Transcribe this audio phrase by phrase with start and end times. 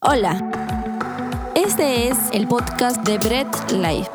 [0.00, 0.38] Hola,
[1.56, 4.08] este es el podcast de Bread Life.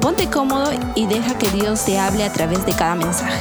[0.00, 3.40] Ponte cómodo y deja que Dios te hable a través de cada mensaje.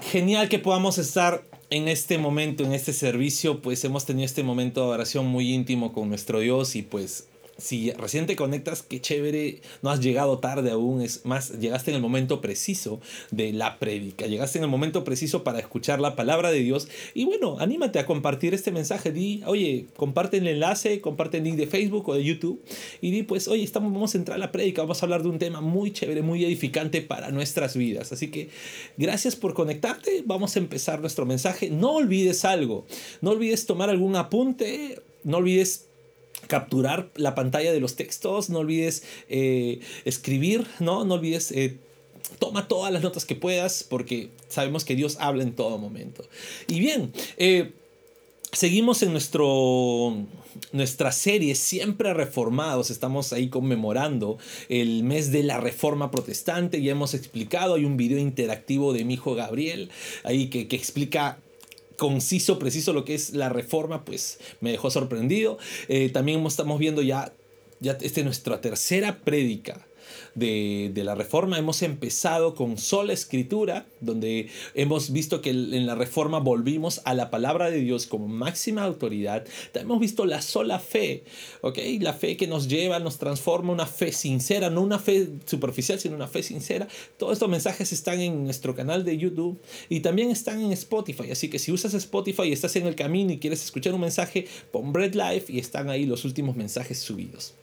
[0.00, 4.86] Genial que podamos estar en este momento, en este servicio, pues hemos tenido este momento
[4.86, 7.27] de oración muy íntimo con nuestro Dios y pues
[7.58, 11.96] si recién te conectas, qué chévere, no has llegado tarde aún, es más, llegaste en
[11.96, 13.00] el momento preciso
[13.32, 17.24] de la prédica, llegaste en el momento preciso para escuchar la palabra de Dios y
[17.24, 21.66] bueno, anímate a compartir este mensaje, di, oye, comparte el enlace, comparte el link de
[21.66, 22.62] Facebook o de YouTube
[23.00, 25.28] y di, pues, oye, estamos, vamos a entrar a la prédica, vamos a hablar de
[25.28, 28.50] un tema muy chévere, muy edificante para nuestras vidas, así que
[28.96, 32.86] gracias por conectarte, vamos a empezar nuestro mensaje, no olvides algo,
[33.20, 35.87] no olvides tomar algún apunte, no olvides
[36.48, 41.04] capturar la pantalla de los textos, no olvides eh, escribir, ¿no?
[41.04, 41.52] No olvides...
[41.52, 41.78] Eh,
[42.38, 46.24] toma todas las notas que puedas porque sabemos que Dios habla en todo momento.
[46.66, 47.72] Y bien, eh,
[48.52, 50.14] seguimos en nuestro,
[50.72, 52.90] nuestra serie Siempre Reformados.
[52.90, 56.82] Estamos ahí conmemorando el mes de la Reforma Protestante.
[56.82, 59.90] Ya hemos explicado, hay un video interactivo de mi hijo Gabriel
[60.24, 61.38] ahí que, que explica
[61.98, 65.58] conciso, preciso lo que es la reforma, pues me dejó sorprendido.
[65.88, 67.34] Eh, también estamos viendo ya,
[67.80, 69.87] ya esta es nuestra tercera prédica
[70.34, 71.58] de, la reforma.
[71.58, 77.30] Hemos empezado con sola escritura, donde hemos visto que en la reforma volvimos a la
[77.30, 79.44] palabra de Dios como máxima autoridad.
[79.72, 81.24] También hemos visto la sola fe,
[81.60, 81.78] ¿ok?
[82.00, 86.16] La fe que nos lleva, nos transforma, una fe sincera, no una fe superficial, sino
[86.16, 86.88] una fe sincera.
[87.16, 91.30] Todos estos mensajes están en nuestro canal de YouTube y también están en Spotify.
[91.30, 94.46] Así que si usas Spotify y estás en el camino y quieres escuchar un mensaje,
[94.70, 97.54] pon Bread Life y están ahí los últimos mensajes subidos.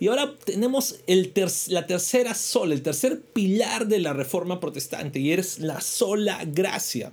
[0.00, 1.32] Y ahora tenemos el
[1.68, 7.12] la tercera sola, el tercer pilar de la reforma protestante y es la sola gracia.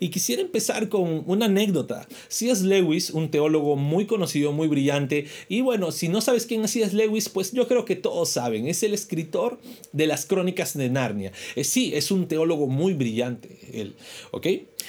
[0.00, 2.06] Y quisiera empezar con una anécdota.
[2.28, 2.64] C.S.
[2.64, 6.94] Lewis, un teólogo muy conocido, muy brillante, y bueno, si no sabes quién es C.S.
[6.94, 9.58] Lewis, pues yo creo que todos saben, es el escritor
[9.92, 11.32] de las crónicas de Narnia.
[11.54, 13.94] Eh, sí, es un teólogo muy brillante, él,
[14.30, 14.46] ¿ok?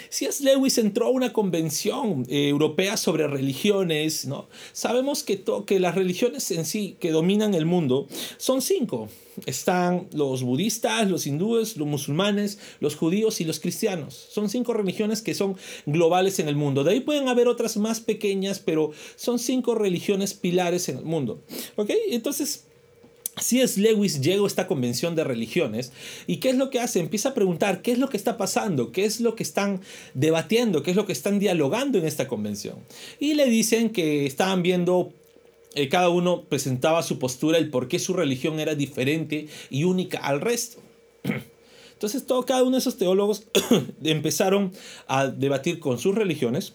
[0.10, 0.44] C.S.
[0.44, 4.48] Lewis entró a una convención eh, europea sobre religiones, ¿no?
[4.74, 8.08] Sabemos que, que las religiones en sí que dominan el mundo
[8.38, 9.10] son cinco.
[9.46, 14.16] Están los budistas, los hindúes, los musulmanes, los judíos y los cristianos.
[14.32, 16.84] Son cinco religiones que son globales en el mundo.
[16.84, 21.44] De ahí pueden haber otras más pequeñas, pero son cinco religiones pilares en el mundo.
[21.76, 21.92] ¿Ok?
[22.10, 22.67] Entonces,
[23.40, 25.92] si es Lewis llega a esta convención de religiones
[26.26, 27.00] y ¿qué es lo que hace?
[27.00, 29.82] Empieza a preguntar qué es lo que está pasando, qué es lo que están
[30.14, 32.78] debatiendo, qué es lo que están dialogando en esta convención.
[33.20, 35.14] Y le dicen que estaban viendo
[35.78, 40.18] eh, cada uno presentaba su postura, el por qué su religión era diferente y única
[40.18, 40.80] al resto.
[41.94, 43.44] Entonces, todo, cada uno de esos teólogos
[44.04, 44.72] empezaron
[45.08, 46.74] a debatir con sus religiones.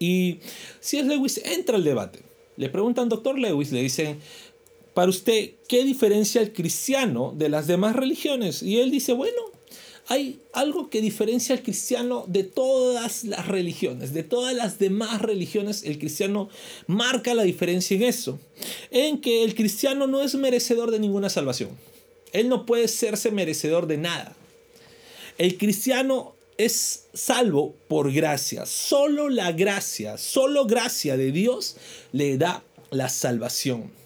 [0.00, 0.38] Y
[0.80, 2.20] si es Lewis entra al debate.
[2.56, 4.18] Le preguntan, doctor Lewis, le dicen,
[4.94, 8.62] para usted, ¿qué diferencia el cristiano de las demás religiones?
[8.62, 9.40] Y él dice, bueno,
[10.08, 15.84] hay algo que diferencia al cristiano de todas las religiones, de todas las demás religiones,
[15.84, 16.48] el cristiano
[16.88, 18.40] marca la diferencia en eso,
[18.90, 21.70] en que el cristiano no es merecedor de ninguna salvación.
[22.32, 24.34] Él no puede serse merecedor de nada.
[25.38, 28.66] El cristiano es salvo por gracia.
[28.66, 31.76] Solo la gracia, solo gracia de Dios
[32.12, 33.99] le da la salvación.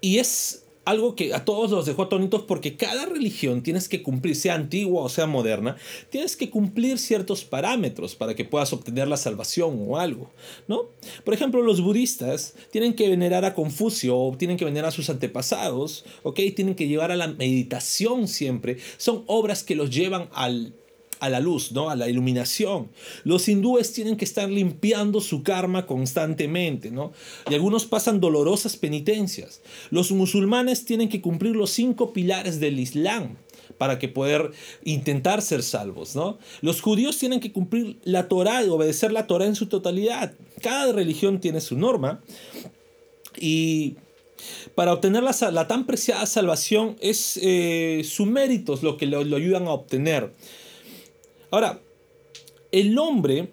[0.00, 4.34] Y es algo que a todos los dejó atónitos porque cada religión tienes que cumplir,
[4.34, 5.76] sea antigua o sea moderna,
[6.08, 10.30] tienes que cumplir ciertos parámetros para que puedas obtener la salvación o algo,
[10.68, 10.86] ¿no?
[11.24, 15.10] Por ejemplo, los budistas tienen que venerar a Confucio o tienen que venerar a sus
[15.10, 16.40] antepasados, ¿ok?
[16.56, 18.78] Tienen que llevar a la meditación siempre.
[18.96, 20.74] Son obras que los llevan al
[21.20, 21.90] a la luz, ¿no?
[21.90, 22.88] a la iluminación.
[23.24, 27.12] Los hindúes tienen que estar limpiando su karma constantemente, ¿no?
[27.48, 29.60] y algunos pasan dolorosas penitencias.
[29.90, 33.36] Los musulmanes tienen que cumplir los cinco pilares del Islam
[33.78, 34.50] para que poder
[34.84, 36.38] intentar ser salvos, ¿no?
[36.60, 40.34] Los judíos tienen que cumplir la Torah y obedecer la Torah en su totalidad.
[40.60, 42.20] Cada religión tiene su norma
[43.38, 43.96] y
[44.74, 49.72] para obtener la, tan preciada salvación es eh, su mérito lo que lo ayudan a
[49.72, 50.30] obtener.
[51.50, 51.80] Ahora,
[52.72, 53.52] el hombre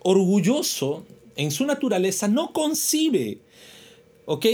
[0.00, 1.04] orgulloso
[1.36, 3.38] en su naturaleza no concibe,
[4.26, 4.46] ¿ok?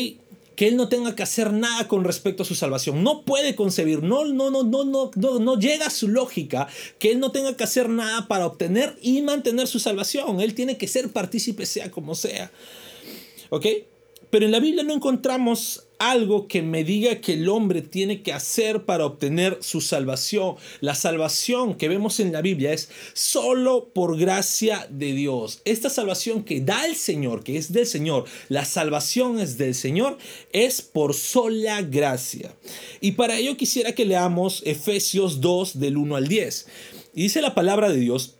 [0.55, 3.03] Que él no tenga que hacer nada con respecto a su salvación.
[3.03, 6.69] No puede concebir, no, no, no, no, no, no, llega a su lógica
[6.99, 10.41] que él no tenga que hacer nada para obtener y mantener su salvación.
[10.41, 12.51] Él tiene que ser partícipe sea como sea.
[13.51, 13.67] ¿Ok?
[14.31, 18.33] Pero en la Biblia no encontramos algo que me diga que el hombre tiene que
[18.33, 20.57] hacer para obtener su salvación.
[20.81, 25.61] La salvación que vemos en la Biblia es solo por gracia de Dios.
[25.65, 30.19] Esta salvación que da el Señor, que es del Señor, la salvación es del Señor,
[30.53, 32.55] es por sola gracia.
[33.01, 36.67] Y para ello quisiera que leamos Efesios 2 del 1 al 10.
[37.15, 38.38] Y dice la palabra de Dios,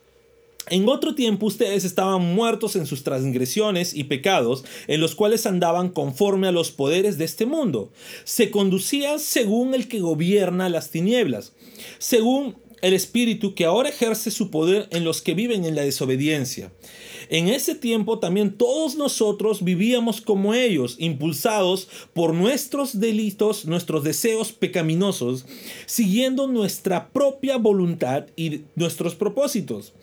[0.67, 5.89] en otro tiempo ustedes estaban muertos en sus transgresiones y pecados, en los cuales andaban
[5.89, 7.91] conforme a los poderes de este mundo.
[8.23, 11.53] Se conducían según el que gobierna las tinieblas,
[11.97, 16.71] según el espíritu que ahora ejerce su poder en los que viven en la desobediencia.
[17.29, 24.51] En ese tiempo también todos nosotros vivíamos como ellos, impulsados por nuestros delitos, nuestros deseos
[24.51, 25.45] pecaminosos,
[25.85, 29.93] siguiendo nuestra propia voluntad y nuestros propósitos.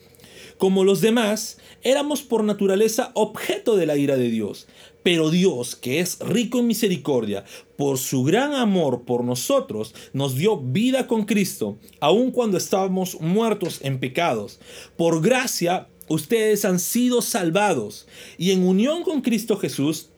[0.59, 4.67] Como los demás, éramos por naturaleza objeto de la ira de Dios.
[5.03, 7.45] Pero Dios, que es rico en misericordia,
[7.77, 13.81] por su gran amor por nosotros, nos dio vida con Cristo, aun cuando estábamos muertos
[13.83, 14.59] en pecados.
[14.97, 18.09] Por gracia, ustedes han sido salvados.
[18.39, 20.09] Y en unión con Cristo Jesús,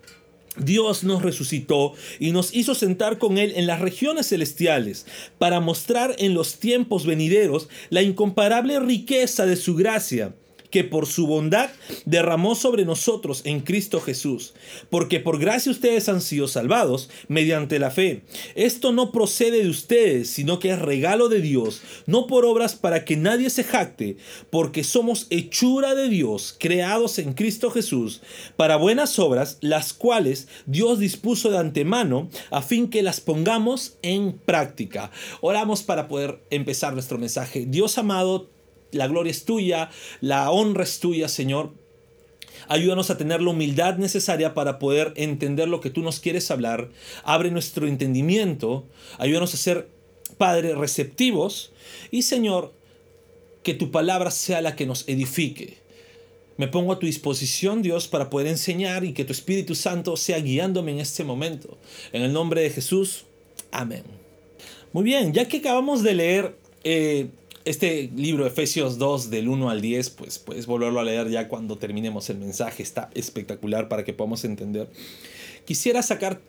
[0.59, 5.07] Dios nos resucitó y nos hizo sentar con Él en las regiones celestiales
[5.39, 10.35] para mostrar en los tiempos venideros la incomparable riqueza de su gracia
[10.71, 11.71] que por su bondad
[12.05, 14.55] derramó sobre nosotros en Cristo Jesús,
[14.91, 18.23] porque por gracia ustedes han sido salvados mediante la fe.
[18.55, 23.05] Esto no procede de ustedes, sino que es regalo de Dios, no por obras para
[23.05, 24.17] que nadie se jacte,
[24.51, 28.21] porque somos hechura de Dios, creados en Cristo Jesús,
[28.57, 34.33] para buenas obras, las cuales Dios dispuso de antemano a fin que las pongamos en
[34.39, 35.11] práctica.
[35.41, 37.67] Oramos para poder empezar nuestro mensaje.
[37.67, 38.51] Dios amado,
[38.93, 39.91] la gloria es tuya,
[40.21, 41.73] la honra es tuya, Señor.
[42.69, 46.91] Ayúdanos a tener la humildad necesaria para poder entender lo que tú nos quieres hablar.
[47.25, 48.85] Abre nuestro entendimiento.
[49.19, 49.89] Ayúdanos a ser,
[50.37, 51.73] Padre, receptivos.
[52.11, 52.73] Y Señor,
[53.63, 55.79] que tu palabra sea la que nos edifique.
[56.59, 60.41] Me pongo a tu disposición, Dios, para poder enseñar y que tu Espíritu Santo sea
[60.41, 61.79] guiándome en este momento.
[62.13, 63.25] En el nombre de Jesús.
[63.71, 64.03] Amén.
[64.93, 67.29] Muy bien, ya que acabamos de leer eh,
[67.69, 71.77] este libro, Efesios 2, del 1 al 10, pues puedes volverlo a leer ya cuando
[71.77, 72.83] terminemos el mensaje.
[72.83, 74.89] Está espectacular para que podamos entender.
[75.67, 76.41] Quisiera sacar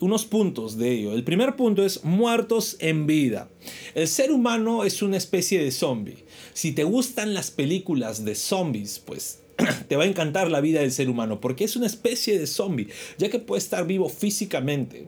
[0.00, 1.12] unos puntos de ello.
[1.12, 3.48] El primer punto es muertos en vida.
[3.94, 6.24] El ser humano es una especie de zombie.
[6.52, 9.40] Si te gustan las películas de zombies, pues
[9.88, 12.88] te va a encantar la vida del ser humano, porque es una especie de zombie,
[13.18, 15.06] ya que puede estar vivo físicamente,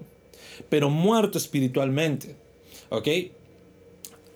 [0.68, 2.34] pero muerto espiritualmente.
[2.88, 3.06] ¿Ok?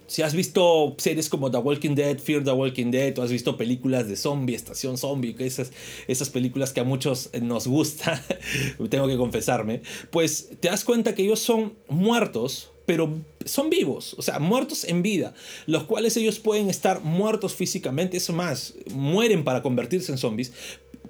[0.07, 3.57] Si has visto series como The Walking Dead, Fear the Walking Dead, o has visto
[3.57, 5.73] películas de zombie, Estación Zombie, esas,
[6.09, 8.23] esas películas que a muchos nos gusta,
[8.91, 14.23] tengo que confesarme, pues te das cuenta que ellos son muertos, pero son vivos, o
[14.23, 15.35] sea, muertos en vida,
[15.67, 20.53] los cuales ellos pueden estar muertos físicamente, eso más, mueren para convertirse en zombies,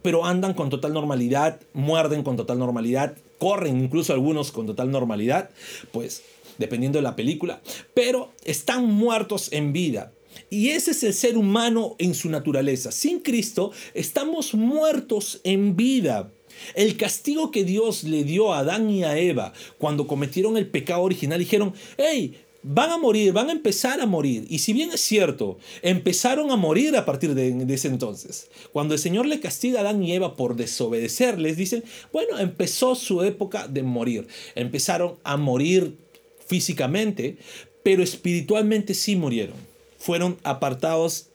[0.03, 5.51] pero andan con total normalidad, muerden con total normalidad, corren incluso algunos con total normalidad,
[5.93, 6.23] pues
[6.59, 7.61] dependiendo de la película,
[7.95, 10.13] pero están muertos en vida.
[10.51, 12.93] Y ese es el ser humano en su naturaleza.
[12.93, 16.33] Sin Cristo estamos muertos en vida.
[16.75, 21.03] El castigo que Dios le dio a Adán y a Eva cuando cometieron el pecado
[21.03, 24.47] original, dijeron, hey, van a morir, van a empezar a morir.
[24.49, 28.49] Y si bien es cierto, empezaron a morir a partir de, ese entonces.
[28.73, 32.95] Cuando el Señor le castiga a Adán y Eva por desobedecer, les dicen, bueno, empezó
[32.95, 34.27] su época de morir.
[34.55, 35.99] Empezaron a morir
[36.47, 37.37] físicamente,
[37.83, 39.57] pero espiritualmente sí murieron.
[39.99, 41.29] Fueron apartados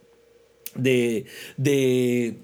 [0.76, 1.26] de,
[1.58, 2.36] de,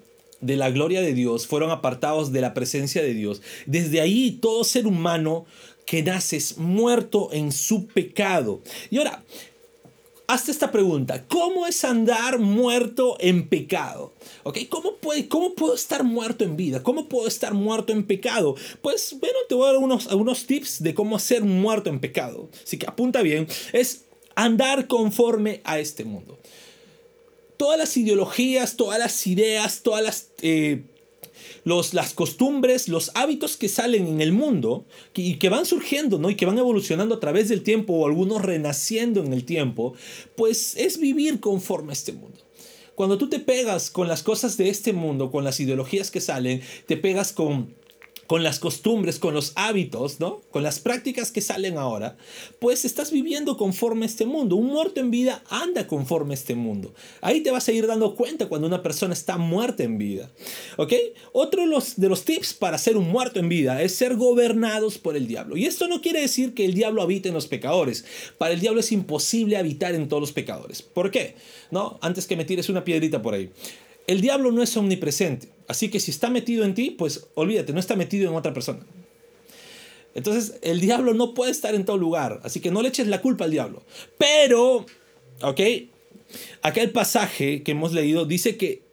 [0.42, 3.42] de la gloria de Dios, fueron apartados de la presencia de Dios.
[3.66, 5.46] Desde ahí todo ser humano
[5.86, 8.62] que nace es muerto en su pecado.
[8.90, 9.24] Y ahora,
[10.28, 14.14] hazte esta pregunta, ¿cómo es andar muerto en pecado?
[14.44, 14.60] ¿Ok?
[14.70, 16.84] ¿Cómo, puede, ¿Cómo puedo estar muerto en vida?
[16.84, 18.56] ¿Cómo puedo estar muerto en pecado?
[18.82, 22.50] Pues bueno, te voy a dar unos, algunos tips de cómo ser muerto en pecado.
[22.64, 24.06] Así que apunta bien, es
[24.36, 26.40] andar conforme a este mundo.
[27.58, 30.30] Todas las ideologías, todas las ideas, todas las...
[30.42, 30.84] Eh,
[31.64, 36.30] los, las costumbres, los hábitos que salen en el mundo y que van surgiendo ¿no?
[36.30, 39.94] y que van evolucionando a través del tiempo o algunos renaciendo en el tiempo,
[40.36, 42.40] pues es vivir conforme a este mundo.
[42.96, 46.62] Cuando tú te pegas con las cosas de este mundo, con las ideologías que salen,
[46.88, 47.76] te pegas con
[48.28, 50.42] con las costumbres, con los hábitos, ¿no?
[50.52, 52.18] Con las prácticas que salen ahora,
[52.60, 54.56] pues estás viviendo conforme a este mundo.
[54.56, 56.94] Un muerto en vida anda conforme a este mundo.
[57.22, 60.32] Ahí te vas a ir dando cuenta cuando una persona está muerta en vida.
[60.78, 60.94] ¿Ok?
[61.34, 65.28] Otro de los, tips para ser un muerto en vida es ser gobernados por el
[65.28, 65.58] diablo.
[65.58, 68.06] Y esto no quiere decir que el diablo habite en los pecadores.
[68.38, 70.82] Para el diablo es imposible habitar en todos los pecadores.
[70.82, 71.36] ¿Por qué?
[71.72, 72.00] ¿No?
[72.02, 73.52] Antes que me tires una piedrita por ahí.
[74.08, 75.50] El diablo no es omnipresente.
[75.68, 78.86] Así que si está metido en ti, pues olvídate, no está metido en otra persona.
[80.14, 82.40] Entonces, el diablo no puede estar en todo lugar.
[82.44, 83.84] Así que no le eches la culpa al diablo.
[84.18, 84.86] Pero,
[85.42, 85.62] ¿ok?
[86.62, 88.84] Acá el pasaje que hemos leído dice que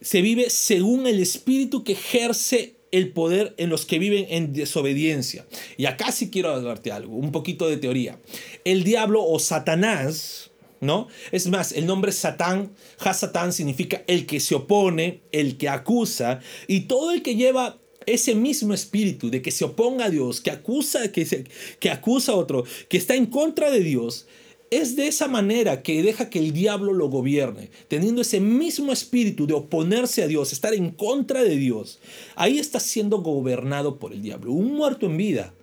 [0.00, 5.46] se vive según el espíritu que ejerce el poder en los que viven en desobediencia.
[5.76, 8.18] Y acá sí quiero hablarte algo, un poquito de teoría.
[8.64, 11.08] El diablo o Satanás, ¿no?
[11.32, 16.80] Es más, el nombre Satán, Hasatán significa el que se opone, el que acusa, y
[16.80, 21.10] todo el que lleva ese mismo espíritu de que se oponga a Dios, que acusa,
[21.10, 21.44] que, se,
[21.80, 24.26] que acusa a otro, que está en contra de Dios,
[24.70, 29.46] es de esa manera que deja que el diablo lo gobierne, teniendo ese mismo espíritu
[29.46, 32.00] de oponerse a Dios, estar en contra de Dios.
[32.34, 34.52] Ahí está siendo gobernado por el diablo.
[34.52, 35.54] Un muerto en vida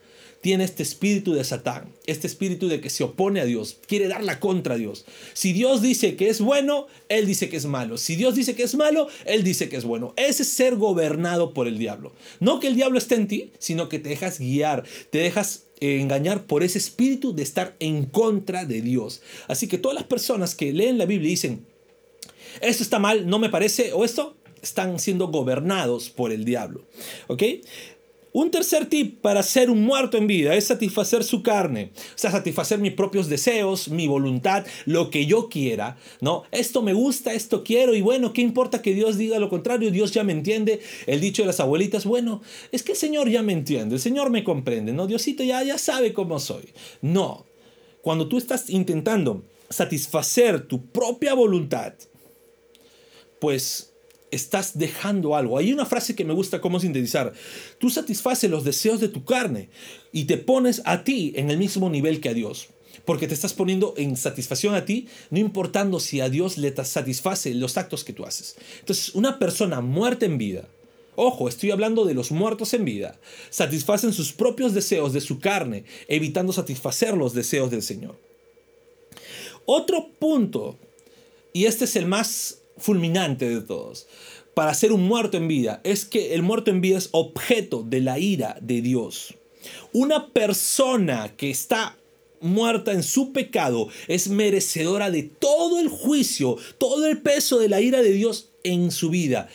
[0.44, 4.22] tiene este espíritu de Satán, este espíritu de que se opone a Dios, quiere dar
[4.26, 5.06] la contra Dios.
[5.32, 7.98] Si Dios dice que es bueno, él dice que es malo.
[7.98, 10.14] Si Dios dice que es malo, él dice que es bueno.
[10.18, 12.12] Ese es ser gobernado por el diablo.
[12.42, 16.02] No que el diablo esté en ti, sino que te dejas guiar, te dejas eh,
[16.02, 19.22] engañar por ese espíritu de estar en contra de Dios.
[19.48, 21.66] Así que todas las personas que leen la Biblia y dicen,
[22.60, 26.86] esto está mal, no me parece, o esto, están siendo gobernados por el diablo.
[27.28, 27.44] ¿Ok?
[28.34, 32.32] Un tercer tip para ser un muerto en vida es satisfacer su carne, o sea,
[32.32, 36.42] satisfacer mis propios deseos, mi voluntad, lo que yo quiera, ¿no?
[36.52, 39.92] Esto me gusta, esto quiero y bueno, ¿qué importa que Dios diga lo contrario?
[39.92, 40.82] Dios ya me entiende.
[41.06, 44.32] El dicho de las abuelitas, bueno, es que el Señor ya me entiende, el Señor
[44.32, 45.06] me comprende, ¿no?
[45.06, 46.70] Diosito ya, ya sabe cómo soy.
[47.02, 47.46] No,
[48.02, 51.94] cuando tú estás intentando satisfacer tu propia voluntad,
[53.40, 53.93] pues
[54.34, 55.58] estás dejando algo.
[55.58, 57.34] Hay una frase que me gusta cómo sintetizar.
[57.80, 59.70] Tú satisfaces los deseos de tu carne
[60.12, 62.70] y te pones a ti en el mismo nivel que a Dios.
[63.06, 67.54] Porque te estás poniendo en satisfacción a ti, no importando si a Dios le satisface
[67.54, 68.56] los actos que tú haces.
[68.80, 70.70] Entonces, una persona muerta en vida,
[71.16, 75.84] ojo, estoy hablando de los muertos en vida, satisfacen sus propios deseos de su carne,
[76.08, 78.18] evitando satisfacer los deseos del Señor.
[79.66, 80.78] Otro punto,
[81.52, 84.08] y este es el más fulminante de todos
[84.54, 88.02] para ser un muerto en vida es que el muerto en vida es objeto de
[88.02, 89.34] la ira de Dios.
[89.92, 91.98] Una persona que está
[92.40, 97.82] muerta en su pecado es merecedora de todo el juicio, todo el peso de la
[97.82, 99.50] ira de Dios en su vida.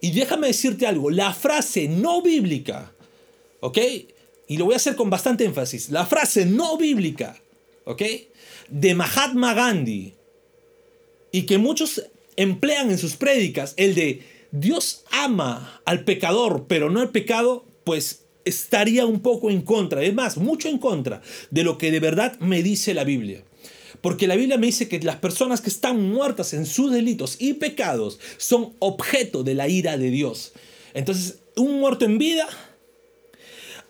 [0.00, 2.92] Y déjame decirte algo, la frase no bíblica,
[3.60, 3.78] ¿ok?
[4.48, 7.40] Y lo voy a hacer con bastante énfasis, la frase no bíblica,
[7.84, 8.02] ¿ok?
[8.68, 10.12] De Mahatma Gandhi,
[11.32, 12.02] y que muchos
[12.36, 14.22] emplean en sus prédicas el de
[14.52, 20.14] Dios ama al pecador, pero no al pecado, pues estaría un poco en contra, es
[20.14, 23.42] más, mucho en contra de lo que de verdad me dice la Biblia.
[24.00, 27.54] Porque la Biblia me dice que las personas que están muertas en sus delitos y
[27.54, 30.52] pecados son objeto de la ira de Dios.
[30.92, 32.46] Entonces, un muerto en vida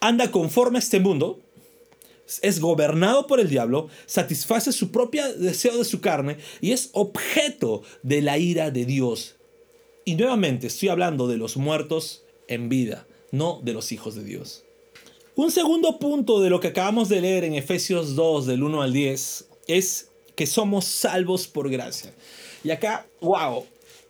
[0.01, 1.41] anda conforme a este mundo,
[2.43, 7.83] es gobernado por el diablo, satisface su propio deseo de su carne y es objeto
[8.03, 9.37] de la ira de Dios.
[10.05, 14.65] Y nuevamente estoy hablando de los muertos en vida, no de los hijos de Dios.
[15.37, 18.93] Un segundo punto de lo que acabamos de leer en Efesios 2 del 1 al
[18.93, 22.15] 10 es que somos salvos por gracia.
[22.63, 23.65] Y acá, wow,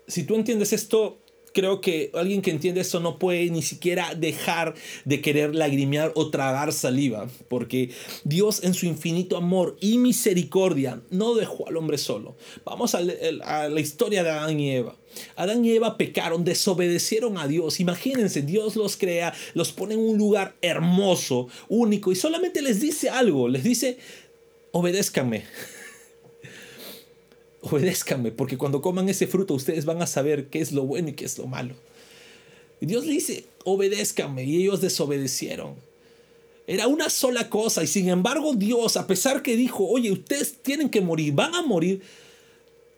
[0.06, 1.18] si tú entiendes esto,
[1.54, 4.74] creo que alguien que entiende eso no puede ni siquiera dejar
[5.06, 7.90] de querer lagrimear o tragar saliva, porque
[8.24, 12.36] Dios en su infinito amor y misericordia no dejó al hombre solo.
[12.64, 14.96] Vamos a, la historia de Adán y Eva.
[15.36, 17.78] Adán y Eva pecaron, desobedecieron a Dios.
[17.78, 23.10] Imagínense, Dios los crea, los pone en un lugar hermoso, único, y solamente les dice
[23.10, 23.98] algo, les dice,
[24.72, 25.44] obedézcanme
[27.64, 31.12] obedézcanme, porque cuando coman ese fruto ustedes van a saber qué es lo bueno y
[31.14, 31.74] qué es lo malo.
[32.80, 35.74] Y Dios le dice, obedézcanme, y ellos desobedecieron.
[36.66, 40.88] Era una sola cosa, y sin embargo Dios, a pesar que dijo, oye, ustedes tienen
[40.90, 42.02] que morir, van a morir,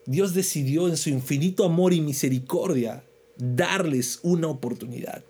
[0.05, 3.03] Dios decidió en su infinito amor y misericordia
[3.37, 5.23] darles una oportunidad.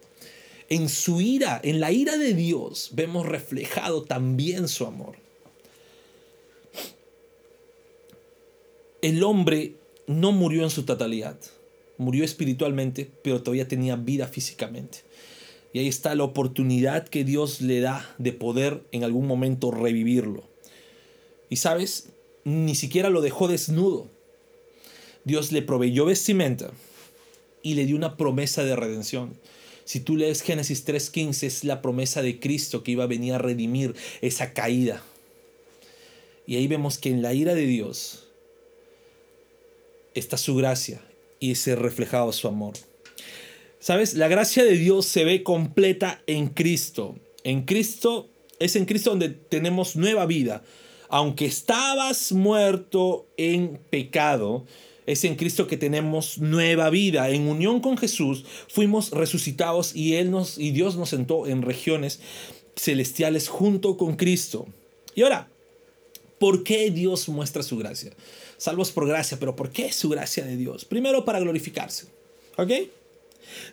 [0.69, 5.26] En su ira, en la ira de Dios, vemos reflejado también su amor.
[9.01, 9.75] El hombre
[10.07, 11.37] no murió en su totalidad,
[11.97, 14.99] murió espiritualmente, pero todavía tenía vida físicamente.
[15.73, 20.43] Y ahí está la oportunidad que Dios le da de poder en algún momento revivirlo.
[21.49, 22.09] Y sabes,
[22.45, 24.07] ni siquiera lo dejó desnudo.
[25.25, 26.71] Dios le proveyó vestimenta
[27.61, 29.33] y le dio una promesa de redención.
[29.83, 33.37] Si tú lees Génesis 3.15, es la promesa de Cristo que iba a venir a
[33.37, 35.03] redimir esa caída.
[36.45, 38.26] Y ahí vemos que en la ira de Dios
[40.17, 41.01] está su gracia
[41.39, 42.73] y se reflejado su amor.
[43.79, 44.15] ¿Sabes?
[44.15, 47.15] La gracia de Dios se ve completa en Cristo.
[47.43, 50.63] En Cristo es en Cristo donde tenemos nueva vida.
[51.09, 54.65] Aunque estabas muerto en pecado,
[55.05, 57.29] es en Cristo que tenemos nueva vida.
[57.29, 62.19] En unión con Jesús fuimos resucitados y él nos y Dios nos sentó en regiones
[62.75, 64.67] celestiales junto con Cristo.
[65.15, 65.49] Y ahora,
[66.39, 68.11] ¿por qué Dios muestra su gracia?
[68.57, 70.85] Salvos por gracia, pero ¿por qué su gracia de Dios?
[70.85, 72.07] Primero para glorificarse.
[72.57, 72.71] ¿Ok?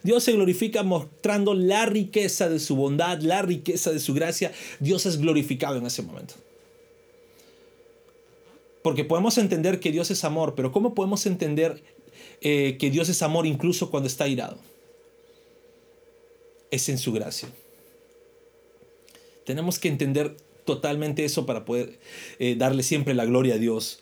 [0.02, 4.52] Dios se glorifica mostrando la riqueza de su bondad, la riqueza de su gracia.
[4.80, 6.34] Dios es glorificado en ese momento.
[8.82, 11.82] Porque podemos entender que Dios es amor, pero ¿cómo podemos entender
[12.42, 14.58] eh, que Dios es amor incluso cuando está irado?
[16.70, 17.48] Es en su gracia.
[19.46, 21.98] Tenemos que entender totalmente eso para poder
[22.38, 24.00] eh, darle siempre la gloria a Dios.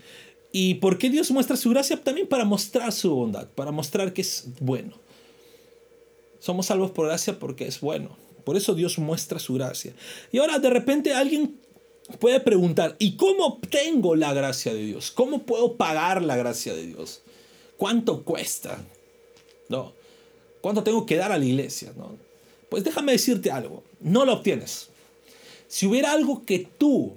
[0.52, 1.96] ¿Y por qué Dios muestra su gracia?
[1.96, 4.92] También para mostrar su bondad, para mostrar que es bueno.
[6.38, 8.16] Somos salvos por gracia porque es bueno.
[8.44, 9.94] Por eso Dios muestra su gracia.
[10.30, 11.58] Y ahora de repente alguien
[12.18, 15.10] puede preguntar, ¿y cómo obtengo la gracia de Dios?
[15.10, 17.22] ¿Cómo puedo pagar la gracia de Dios?
[17.76, 18.78] ¿Cuánto cuesta?
[19.68, 19.92] ¿No?
[20.60, 21.92] ¿Cuánto tengo que dar a la iglesia?
[21.96, 22.16] ¿No?
[22.68, 24.88] Pues déjame decirte algo, no lo obtienes.
[25.68, 27.14] Si hubiera algo que tú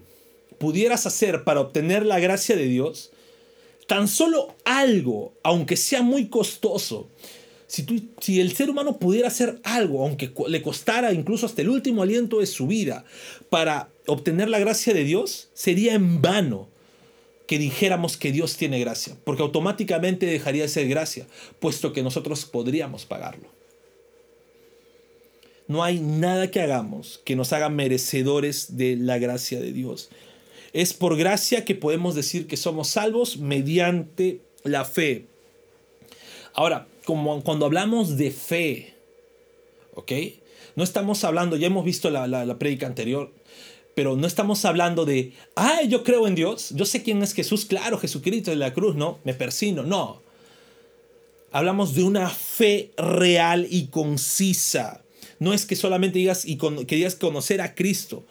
[0.58, 3.12] pudieras hacer para obtener la gracia de Dios,
[3.88, 7.10] tan solo algo, aunque sea muy costoso,
[7.68, 7.86] si,
[8.20, 12.39] si, el ser humano pudiera hacer algo, aunque le costara incluso hasta el último aliento
[12.39, 13.06] de su vida,
[13.50, 16.70] para obtener la gracia de Dios, sería en vano
[17.48, 21.27] que dijéramos que Dios tiene gracia, porque automáticamente dejaría de ser gracia,
[21.60, 23.50] puesto que nosotros podríamos pagarlo.
[25.68, 30.10] No hay nada que hagamos que nos haga merecedores de la gracia de Dios.
[30.75, 35.26] Es por gracia que podemos decir que somos salvos mediante la fe.
[36.54, 38.93] Ahora, cuando hablamos de fe,
[39.93, 40.12] ¿ok?
[40.76, 43.32] No estamos hablando, ya hemos visto la, la, prédica anterior,
[43.95, 47.63] pero no estamos hablando de, ah, yo creo en Dios, yo sé quién es Jesús,
[47.63, 50.21] claro, Jesucristo de la cruz, no, me persino, no.
[51.54, 55.06] Hablamos de una fe real y concisa.
[55.39, 58.26] No es que solamente digas y que digas conocer a Cristo.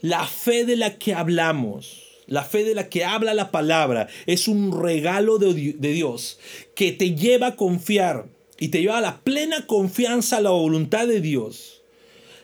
[0.00, 4.46] La fe de la que hablamos la fe de la que habla la palabra es
[4.46, 6.38] un regalo de, Dios
[6.76, 11.08] que te lleva a confiar y te lleva a la plena confianza a la voluntad
[11.08, 11.82] de Dios.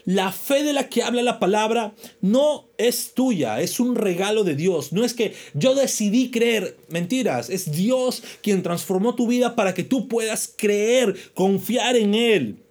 [0.04, 4.56] La fe de la que habla la palabra no es tuya, es un regalo de
[4.56, 4.92] Dios.
[4.92, 9.84] No es que yo decidí creer, mentiras, es Dios quien transformó tu vida para que
[9.84, 12.65] tú puedas creer, confiar en Él.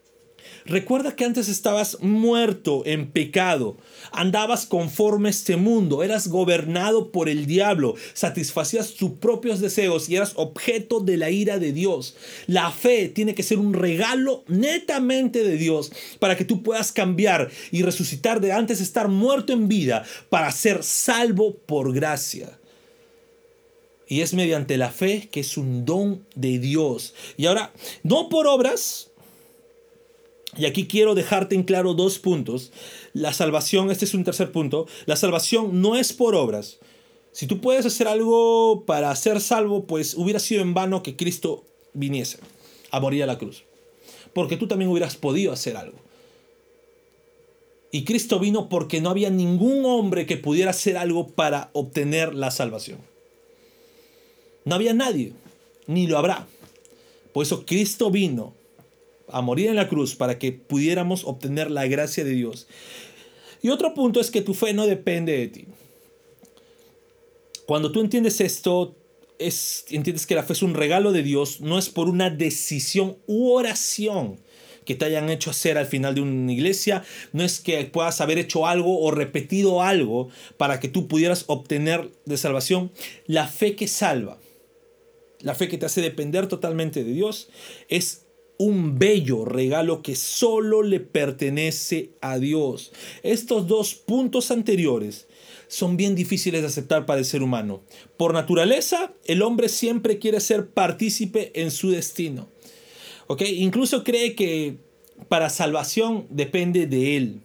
[0.67, 3.78] Recuerda que antes estabas muerto en pecado,
[4.12, 10.15] andabas conforme a este mundo, eras gobernado por el diablo, satisfacías tus propios deseos y
[10.15, 12.15] eras objeto de la ira de Dios.
[12.47, 17.51] La fe tiene que ser un regalo netamente de Dios para que tú puedas cambiar
[17.69, 22.58] y resucitar de antes estar muerto en vida para ser salvo por gracia.
[24.08, 27.13] Y es mediante la fe que es un don de Dios.
[27.38, 29.12] Y ahora, no por obras,
[30.58, 32.72] y aquí quiero dejarte en claro dos puntos.
[33.13, 36.80] La salvación, este es un tercer punto, la salvación no es por obras.
[37.32, 41.65] Si tú puedes hacer algo para ser salvo, pues hubiera sido en vano que Cristo
[41.94, 42.38] viniese
[42.91, 43.63] a morir a la cruz.
[44.34, 45.98] Porque tú también hubieras podido hacer algo.
[47.91, 52.52] Y Cristo vino porque no había ningún hombre que pudiera hacer algo para obtener la
[52.52, 53.00] salvación.
[54.65, 55.34] No había nadie,
[55.88, 56.48] ni lo habrá.
[57.34, 58.54] Por eso Cristo vino
[59.28, 62.68] a morir en la cruz para que pudiéramos obtener la gracia de Dios.
[63.62, 65.66] Y otro punto es que tu fe no depende de ti.
[67.66, 68.96] Cuando tú entiendes esto,
[69.40, 73.18] es, entiendes que la fe es un regalo de Dios, no es por una decisión
[73.26, 74.40] u oración
[74.86, 78.38] que te hayan hecho hacer al final de una iglesia, no es que puedas haber
[78.38, 82.92] hecho algo o repetido algo para que tú pudieras obtener de salvación.
[83.26, 84.38] La fe que salva,
[85.40, 87.50] la fe que te hace depender totalmente de Dios,
[87.90, 88.25] es
[88.58, 92.91] un bello regalo que solo le pertenece a Dios.
[93.24, 95.28] Estos dos puntos anteriores
[95.68, 97.82] son bien difíciles de aceptar para el ser humano.
[98.18, 102.48] Por naturaleza, el hombre siempre quiere ser partícipe en su destino.
[103.28, 103.41] ¿Ok?
[103.41, 104.78] Incluso cree que
[105.28, 107.41] para salvación depende de Él.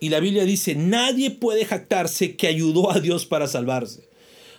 [0.00, 4.08] Y la Biblia dice, nadie puede jactarse que ayudó a Dios para salvarse.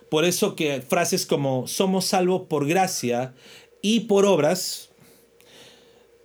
[0.09, 3.33] Por eso que frases como somos salvos por gracia
[3.81, 4.84] y por obras,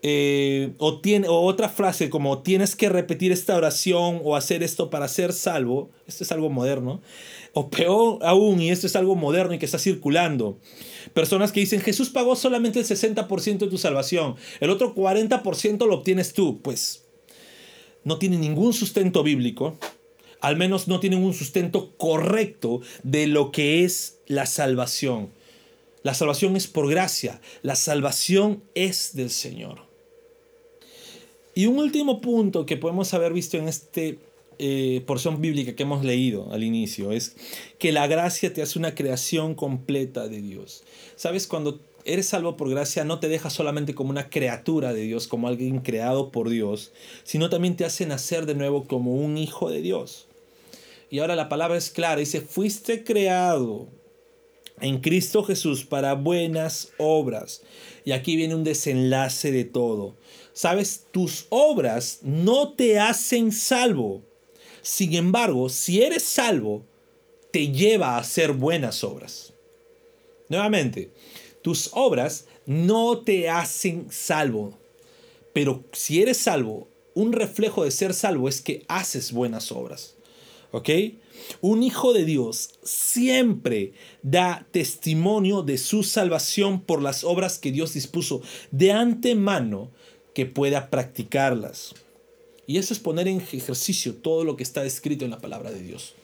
[0.03, 4.89] eh, o, tiene, o otra frase como tienes que repetir esta oración o hacer esto
[4.89, 7.03] para ser salvo, esto es algo moderno,
[7.53, 10.59] o peor aún, y esto es algo moderno y que está circulando,
[11.13, 15.97] personas que dicen Jesús pagó solamente el 60% de tu salvación, el otro 40% lo
[15.97, 17.05] obtienes tú, pues
[18.03, 19.79] no tiene ningún sustento bíblico,
[20.41, 25.29] al menos no tienen un sustento correcto de lo que es la salvación.
[26.03, 29.90] La salvación es por gracia, la salvación es del Señor.
[31.55, 34.01] Y un último punto que podemos haber visto en esta
[34.59, 37.37] eh, porción bíblica que hemos leído al inicio es
[37.79, 40.85] que la gracia te hace una creación completa de Dios.
[41.17, 41.47] ¿Sabes?
[41.47, 45.49] Cuando eres salvo por gracia no te deja solamente como una criatura de Dios, como
[45.49, 46.93] alguien creado por Dios,
[47.25, 50.27] sino también te hace nacer de nuevo como un hijo de Dios.
[51.11, 53.89] Y ahora la palabra es clara, dice, fuiste creado
[54.81, 57.63] en Cristo Jesús para buenas obras.
[58.05, 60.17] Y aquí viene un desenlace de todo.
[60.53, 64.23] Sabes, tus obras no te hacen salvo.
[64.83, 66.85] Sin embargo, si eres salvo,
[67.53, 69.53] te lleva a hacer buenas obras.
[70.49, 71.13] Nuevamente,
[71.63, 74.79] tus obras no te hacen salvo.
[75.53, 80.17] Pero si eres salvo, un reflejo de ser salvo es que haces buenas obras.
[80.73, 80.91] ¿Ok?
[81.61, 87.95] Un hijo de Dios siempre da testimonio de su salvación por las obras que Dios
[87.95, 89.91] dispuso de antemano
[90.35, 91.95] que pueda practicarlas.
[92.67, 95.83] Y eso es poner en ejercicio todo lo que está escrito en la palabra de
[95.83, 96.15] Dios.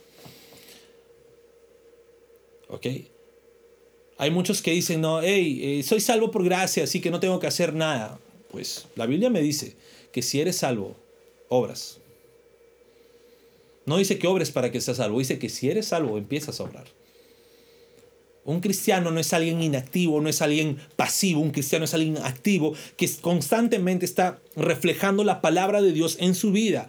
[2.69, 2.87] ¿Ok?
[4.19, 7.41] Hay muchos que dicen, no, hey, eh, soy salvo por gracia, así que no tengo
[7.41, 8.19] que hacer nada.
[8.51, 9.77] Pues la Biblia me dice
[10.13, 10.97] que si eres salvo,
[11.49, 11.99] obras.
[13.87, 16.65] No dice que obres para que seas salvo, dice que si eres salvo, empiezas a
[16.65, 16.87] obrar.
[18.45, 22.75] Un cristiano no es alguien inactivo, no es alguien pasivo, un cristiano es alguien activo
[22.97, 26.89] que constantemente está reflejando la palabra de Dios en su vida.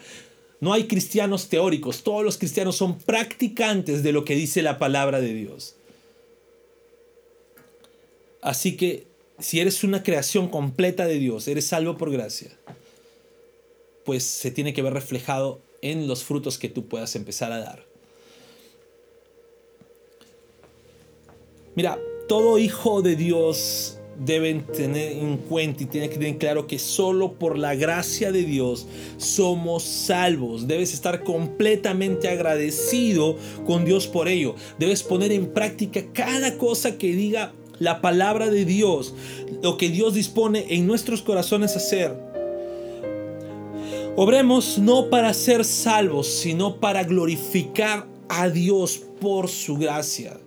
[0.60, 5.21] No hay cristianos teóricos, todos los cristianos son practicantes de lo que dice la palabra
[5.21, 5.75] de Dios.
[8.41, 9.05] Así que
[9.39, 12.51] si eres una creación completa de Dios, eres salvo por gracia,
[14.03, 17.85] pues se tiene que ver reflejado en los frutos que tú puedas empezar a dar.
[21.75, 26.79] Mira, todo hijo de Dios deben tener en cuenta y tiene que tener claro que
[26.79, 28.87] solo por la gracia de Dios
[29.17, 30.67] somos salvos.
[30.67, 34.55] Debes estar completamente agradecido con Dios por ello.
[34.79, 39.13] Debes poner en práctica cada cosa que diga la palabra de Dios,
[39.61, 42.26] lo que Dios dispone en nuestros corazones hacer.
[44.19, 50.39] Obremos no para ser salvos, sino para glorificar a Dios por su gracia.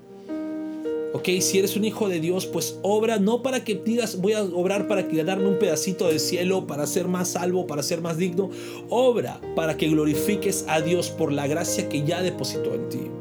[1.12, 4.42] Ok, si eres un hijo de Dios, pues obra no para que digas voy a
[4.42, 8.16] obrar para que darme un pedacito del cielo, para ser más salvo, para ser más
[8.16, 8.50] digno.
[8.88, 13.19] Obra para que glorifiques a Dios por la gracia que ya depositó en ti.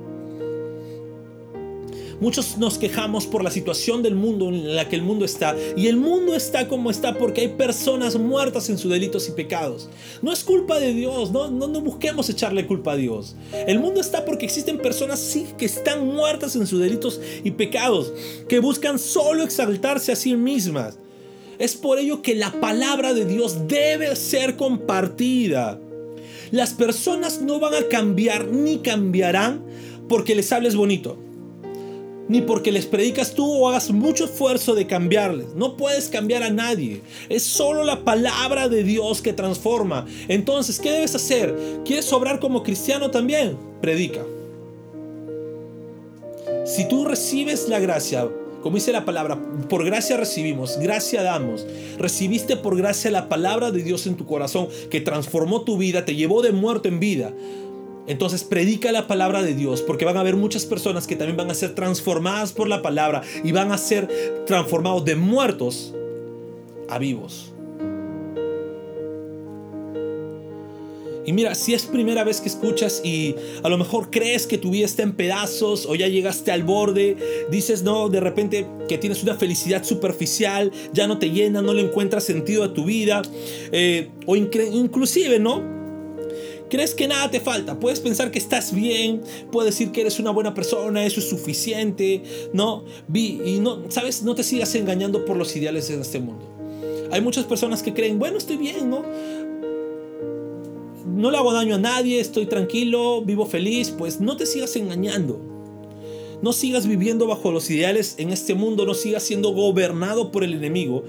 [2.21, 5.55] Muchos nos quejamos por la situación del mundo en la que el mundo está.
[5.77, 9.89] Y el mundo está como está porque hay personas muertas en sus delitos y pecados.
[10.21, 13.37] No es culpa de Dios, no, no, busquemos echarle culpa a Dios.
[13.67, 18.11] El mundo está porque existen personas sí que están muertas en sus delitos y pecados,
[18.49, 20.97] que buscan solo exaltarse a sí mismas.
[21.57, 25.79] Es por ello que la palabra de Dios debe ser compartida.
[26.51, 29.63] Las personas no van a cambiar ni cambiarán
[30.09, 31.28] porque les hables bonito
[32.29, 35.55] ni porque les predicas tú o hagas mucho esfuerzo de cambiarles.
[35.55, 37.01] No puedes cambiar a nadie.
[37.27, 40.05] Es solo la palabra de Dios que transforma.
[40.29, 41.53] Entonces, ¿qué debes hacer?
[41.83, 43.57] ¿Quieres obrar como cristiano también?
[43.81, 44.23] Predica.
[46.65, 48.29] Si tú recibes la gracia,
[48.61, 51.65] como dice la palabra, por gracia recibimos, gracia damos.
[51.97, 56.15] Recibiste por gracia la palabra de Dios en tu corazón que transformó tu vida, te
[56.15, 57.33] llevó de muerto en vida.
[58.07, 61.51] Entonces predica la palabra de Dios porque van a haber muchas personas que también van
[61.51, 64.07] a ser transformadas por la palabra y van a ser
[64.45, 65.93] transformados de muertos
[66.89, 67.53] a vivos.
[71.29, 74.71] Y mira, si es primera vez que escuchas y a lo mejor crees que tu
[74.71, 79.21] vida está en pedazos o ya llegaste al borde, dices, no, de repente que tienes
[79.21, 83.21] una felicidad superficial, ya no te llena, no le encuentras sentido a tu vida,
[83.71, 85.78] eh, o inclusive, ¿no?
[86.69, 90.31] Crees que nada te falta, puedes pensar que estás bien, puedes decir que eres una
[90.31, 92.85] buena persona, eso es suficiente, ¿no?
[93.13, 96.45] Y no, sabes, no te sigas engañando por los ideales de este mundo.
[97.11, 99.03] Hay muchas personas que creen, bueno, estoy bien, ¿no?
[101.05, 105.41] No le hago daño a nadie, estoy tranquilo, vivo feliz, pues no te sigas engañando.
[106.41, 110.53] No sigas viviendo bajo los ideales en este mundo, no sigas siendo gobernado por el
[110.53, 111.03] enemigo.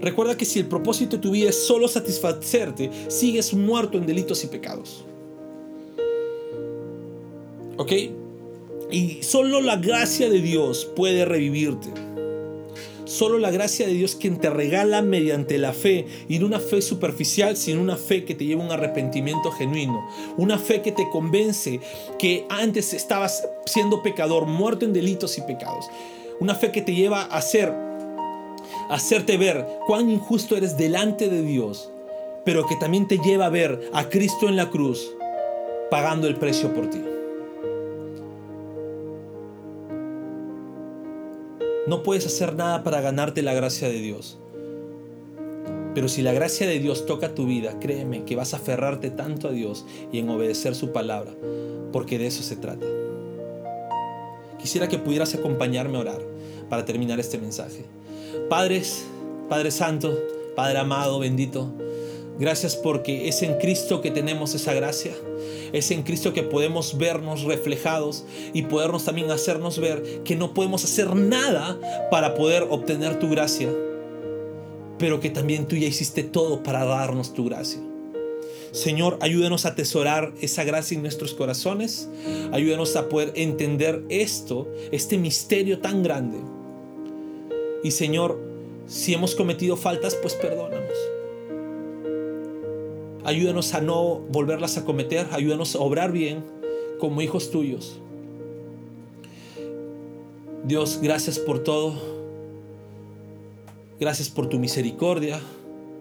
[0.00, 4.44] Recuerda que si el propósito de tu vida es solo satisfacerte, sigues muerto en delitos
[4.44, 5.04] y pecados.
[7.76, 7.92] ¿Ok?
[8.90, 11.88] Y solo la gracia de Dios puede revivirte.
[13.04, 16.80] Solo la gracia de Dios quien te regala mediante la fe, y no una fe
[16.80, 20.06] superficial, sino una fe que te lleva a un arrepentimiento genuino,
[20.38, 21.80] una fe que te convence
[22.18, 25.86] que antes estabas siendo pecador, muerto en delitos y pecados,
[26.40, 27.93] una fe que te lleva a a
[28.88, 31.90] hacerte ver cuán injusto eres delante de Dios,
[32.44, 35.10] pero que también te lleva a ver a Cristo en la cruz
[35.90, 37.02] pagando el precio por ti.
[41.86, 44.38] No puedes hacer nada para ganarte la gracia de Dios.
[45.94, 49.48] Pero si la gracia de Dios toca tu vida, créeme que vas a aferrarte tanto
[49.48, 51.32] a Dios y en obedecer su palabra,
[51.92, 52.86] porque de eso se trata.
[54.58, 56.20] Quisiera que pudieras acompañarme a orar
[56.68, 57.84] para terminar este mensaje.
[58.48, 59.04] Padres,
[59.48, 60.16] Padre Santo,
[60.54, 61.72] Padre amado, bendito,
[62.38, 65.12] gracias porque es en Cristo que tenemos esa gracia.
[65.72, 70.84] Es en Cristo que podemos vernos reflejados y podernos también hacernos ver que no podemos
[70.84, 71.78] hacer nada
[72.10, 73.72] para poder obtener tu gracia,
[74.98, 77.80] pero que también tú ya hiciste todo para darnos tu gracia.
[78.70, 82.08] Señor, ayúdenos a atesorar esa gracia en nuestros corazones.
[82.52, 86.38] Ayúdenos a poder entender esto, este misterio tan grande.
[87.84, 88.40] Y Señor,
[88.86, 90.96] si hemos cometido faltas, pues perdónanos.
[93.24, 95.26] Ayúdanos a no volverlas a cometer.
[95.30, 96.42] Ayúdanos a obrar bien
[96.98, 98.00] como hijos tuyos.
[100.64, 101.94] Dios, gracias por todo.
[104.00, 105.40] Gracias por tu misericordia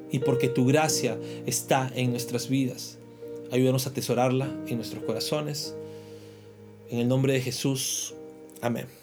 [0.10, 2.98] y porque tu gracia está en nuestras vidas.
[3.52, 5.76] Ayúdanos a atesorarla en nuestros corazones.
[6.90, 8.14] En el nombre de Jesús.
[8.62, 9.03] Amén.